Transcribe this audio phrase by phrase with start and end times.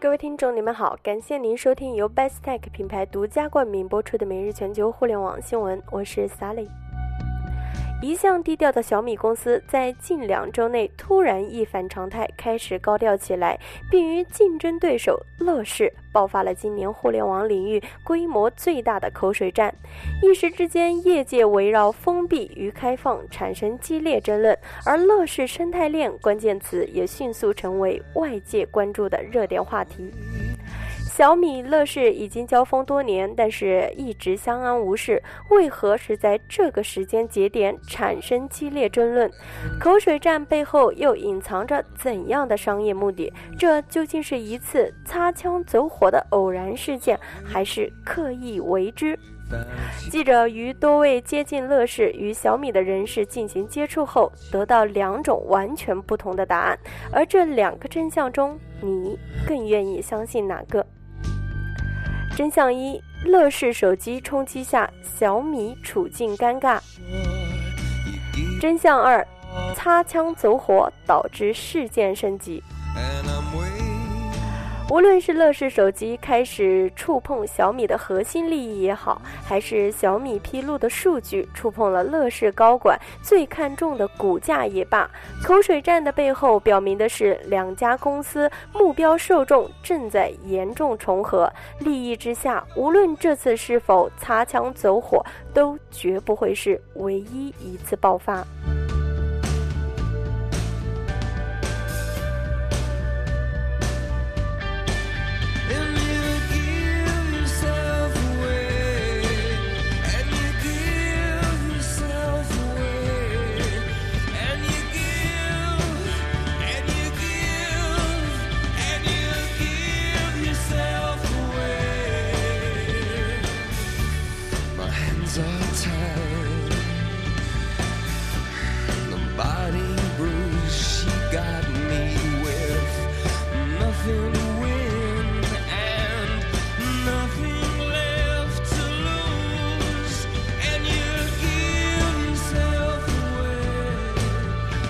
[0.00, 6.68] 各位听众，你们好，感谢您收听由 Best Tech 品牌独家冠名播出的每日全球互联网新闻，我是 Sally。
[8.00, 13.58] 一向低调的小米公司在近两周内突然一反常态，开始高调起来，
[13.90, 19.74] 并与竞争对手乐视爆发了今年互联网领域规模最大的口水战。
[20.22, 30.14] 一时之间，业界围绕封闭与开放产生激烈争论，而乐视生态链关键词也迅速成为外界关注的热点话题。
[31.18, 35.20] 小米、乐视已经交锋多年，但是一直相安无事。
[35.50, 39.28] 为何是在这个时间节点产生激烈争论？
[39.80, 43.32] 口水战背后又隐藏着怎样的商业目的？
[43.58, 49.18] 这究竟是一次擦枪走火的偶然事件，还是刻意为之？
[50.12, 56.78] 记者与多位接近乐视与小米的人士进行接触后，得到两种完全不同的答案。
[57.12, 60.86] 而这两个真相中，你更愿意相信哪个？
[62.38, 66.78] 真相一：乐视手机冲击下，小米处境尴尬。
[68.60, 69.26] 真相二：
[69.74, 72.62] 擦枪走火导致事件升级。
[74.90, 85.08] 无论是乐视手机开始触碰小米的核心利益也好，还是小米披露的数据触碰了乐视高管最看重的股价也罢，
[85.44, 98.42] 口水战的背后表明的是两家公司目标受众正在严重重合，利益之下，无论这次是否擦枪走火，都绝不会是唯一一次爆发。